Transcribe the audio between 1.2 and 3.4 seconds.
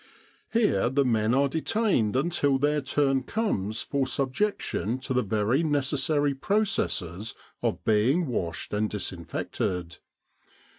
are detained until their turn